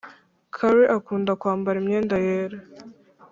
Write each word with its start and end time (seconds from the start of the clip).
caly 0.55 0.83
akunda 0.97 1.31
kwambara 1.41 1.77
imyenda 1.81 2.15
yera 2.25 2.57